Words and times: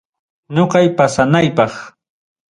Ñoqay 0.55 0.87
pasanaypaq. 0.97 1.73